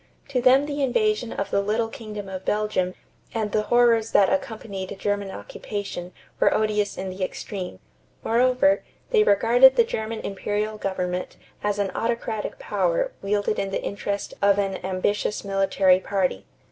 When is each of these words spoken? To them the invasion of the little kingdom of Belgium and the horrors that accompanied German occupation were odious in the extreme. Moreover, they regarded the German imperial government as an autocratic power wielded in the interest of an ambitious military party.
To 0.29 0.41
them 0.41 0.65
the 0.65 0.81
invasion 0.81 1.31
of 1.31 1.51
the 1.51 1.61
little 1.61 1.87
kingdom 1.87 2.27
of 2.27 2.43
Belgium 2.43 2.95
and 3.35 3.51
the 3.51 3.61
horrors 3.61 4.13
that 4.13 4.33
accompanied 4.33 4.97
German 4.97 5.29
occupation 5.29 6.11
were 6.39 6.51
odious 6.51 6.97
in 6.97 7.11
the 7.11 7.23
extreme. 7.23 7.77
Moreover, 8.23 8.83
they 9.11 9.21
regarded 9.23 9.75
the 9.75 9.83
German 9.83 10.21
imperial 10.21 10.79
government 10.79 11.37
as 11.63 11.77
an 11.77 11.91
autocratic 11.93 12.57
power 12.57 13.11
wielded 13.21 13.59
in 13.59 13.69
the 13.69 13.83
interest 13.83 14.33
of 14.41 14.57
an 14.57 14.83
ambitious 14.83 15.43
military 15.45 15.99
party. 15.99 16.47